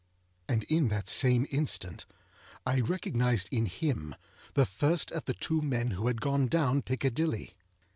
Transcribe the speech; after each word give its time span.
And 0.49 0.63
in 0.63 0.87
that 0.87 1.07
same 1.09 1.45
instant 1.51 2.07
I 2.65 2.79
recognised 2.81 3.47
in 3.51 3.67
him 3.67 4.15
the 4.55 4.65
first 4.65 5.11
of 5.11 5.25
the 5.25 5.35
two 5.35 5.61
men 5.61 5.91
who 5.91 6.07
had 6.07 6.21
gone 6.21 6.47
down 6.47 6.81
Piccadilly. 6.81 7.53